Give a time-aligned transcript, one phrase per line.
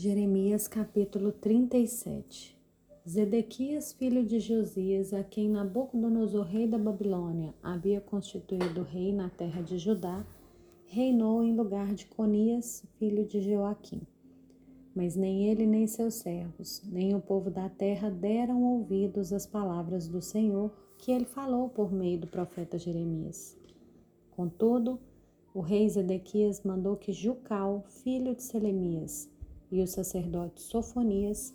[0.00, 2.56] Jeremias capítulo 37
[3.04, 9.60] Zedequias, filho de Josias, a quem Nabucodonosor, rei da Babilônia, havia constituído rei na terra
[9.60, 10.24] de Judá,
[10.86, 14.02] reinou em lugar de Conias, filho de Joaquim.
[14.94, 20.06] Mas nem ele, nem seus servos, nem o povo da terra deram ouvidos às palavras
[20.06, 23.58] do Senhor que ele falou por meio do profeta Jeremias.
[24.30, 25.00] Contudo,
[25.52, 29.28] o rei Zedequias mandou que Jucal, filho de Selemias,
[29.70, 31.54] e o sacerdote Sofonias,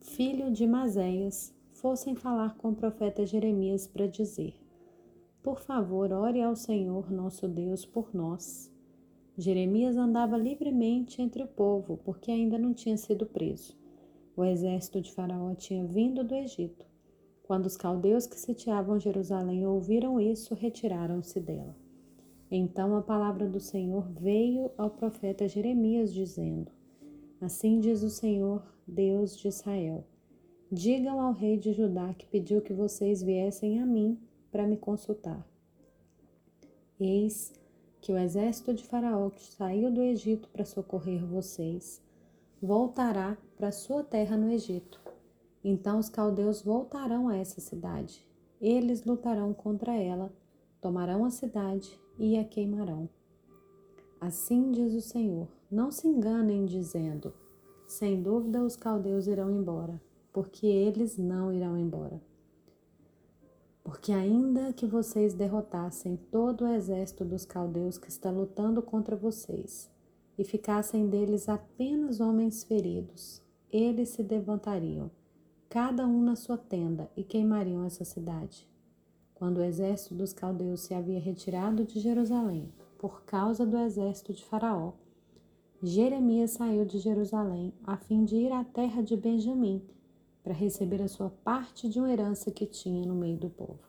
[0.00, 4.54] filho de Maséias, fossem falar com o profeta Jeremias para dizer:
[5.42, 8.70] Por favor, ore ao Senhor nosso Deus por nós.
[9.36, 13.74] Jeremias andava livremente entre o povo, porque ainda não tinha sido preso.
[14.36, 16.86] O exército de Faraó tinha vindo do Egito.
[17.42, 21.74] Quando os caldeus que sitiavam Jerusalém ouviram isso, retiraram-se dela.
[22.50, 26.70] Então a palavra do Senhor veio ao profeta Jeremias, dizendo:
[27.40, 30.04] Assim diz o Senhor, Deus de Israel:
[30.70, 34.18] Digam ao rei de Judá que pediu que vocês viessem a mim
[34.52, 35.46] para me consultar.
[36.98, 37.52] Eis
[38.00, 42.02] que o exército de Faraó que saiu do Egito para socorrer vocês
[42.60, 45.00] voltará para sua terra no Egito.
[45.64, 48.22] Então os caldeus voltarão a essa cidade.
[48.60, 50.30] Eles lutarão contra ela,
[50.80, 53.08] tomarão a cidade e a queimarão.
[54.20, 57.32] Assim diz o Senhor: não se enganem dizendo:
[57.86, 62.20] sem dúvida os caldeus irão embora, porque eles não irão embora.
[63.82, 69.90] Porque ainda que vocês derrotassem todo o exército dos caldeus que está lutando contra vocês,
[70.38, 75.10] e ficassem deles apenas homens feridos, eles se levantariam,
[75.68, 78.68] cada um na sua tenda, e queimariam essa cidade.
[79.34, 84.44] Quando o exército dos caldeus se havia retirado de Jerusalém, por causa do exército de
[84.44, 84.92] Faraó.
[85.82, 89.82] Jeremias saiu de Jerusalém a fim de ir à terra de Benjamim
[90.44, 93.80] para receber a sua parte de uma herança que tinha no meio do povo.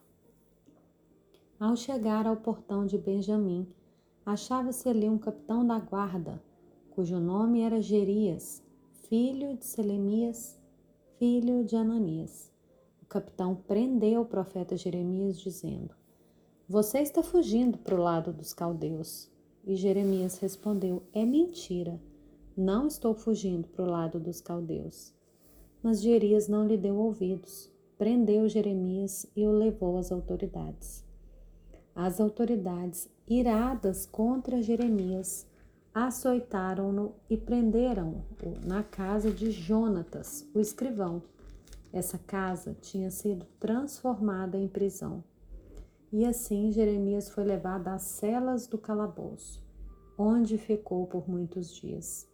[1.60, 3.68] Ao chegar ao portão de Benjamim,
[4.24, 6.42] achava-se ali um capitão da guarda,
[6.92, 8.64] cujo nome era Gerias,
[9.10, 10.58] filho de Selemias,
[11.18, 12.50] filho de Ananias.
[13.02, 15.94] O capitão prendeu o profeta Jeremias, dizendo:
[16.68, 19.30] você está fugindo para o lado dos caldeus.
[19.64, 22.00] E Jeremias respondeu: É mentira.
[22.56, 25.14] Não estou fugindo para o lado dos caldeus.
[25.82, 27.70] Mas Jerias não lhe deu ouvidos.
[27.98, 31.04] Prendeu Jeremias e o levou às autoridades.
[31.94, 35.46] As autoridades, iradas contra Jeremias,
[35.94, 38.24] açoitaram-no e prenderam-o
[38.66, 41.22] na casa de Jonatas, o escrivão.
[41.92, 45.22] Essa casa tinha sido transformada em prisão.
[46.12, 49.64] E assim Jeremias foi levado às celas do calabouço,
[50.18, 52.30] onde ficou por muitos dias.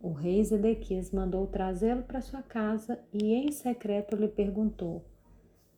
[0.00, 5.04] O rei Zedequias mandou trazê-lo para sua casa e em secreto lhe perguntou: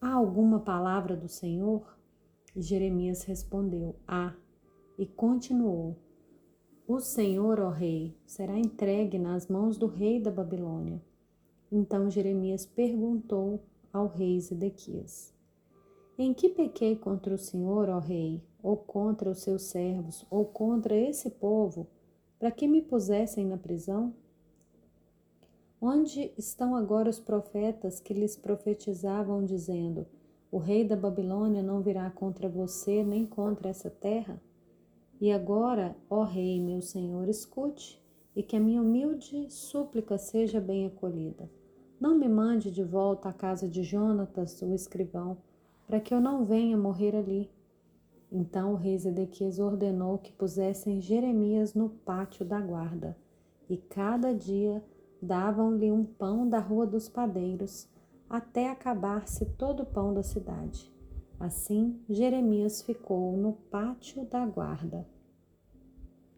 [0.01, 1.99] Há alguma palavra do Senhor?
[2.55, 4.33] E Jeremias respondeu: Há.
[4.97, 5.97] E continuou:
[6.87, 11.03] O Senhor, ó rei, será entregue nas mãos do rei da Babilônia.
[11.71, 13.61] Então Jeremias perguntou
[13.93, 15.37] ao rei Zedequias:
[16.19, 20.97] em que pequei contra o Senhor, ó Rei, ou contra os seus servos, ou contra
[20.97, 21.87] esse povo,
[22.41, 24.13] para que me pusessem na prisão?
[25.81, 30.07] Onde estão agora os profetas que lhes profetizavam, dizendo:
[30.51, 34.43] O rei da Babilônia não virá contra você nem contra essa terra?
[35.21, 38.03] E agora, ó Rei, meu Senhor, escute,
[38.35, 41.49] e que a minha humilde súplica seja bem acolhida.
[42.01, 45.39] Não me mande de volta à casa de Jonatas, o escrivão,
[45.89, 47.51] para que eu não venha morrer ali.
[48.31, 53.17] Então o rei Zedequias ordenou que pusessem Jeremias no pátio da guarda,
[53.71, 54.85] e cada dia
[55.21, 57.89] davam-lhe um pão da rua dos padeiros,
[58.29, 60.93] até acabar-se todo o pão da cidade.
[61.41, 65.07] Assim, Jeremias ficou no pátio da guarda.